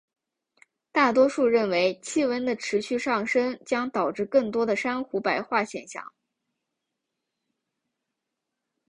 [0.91, 6.11] 大多数人都认为气温的持续上升将导致更多的珊瑚白化现象。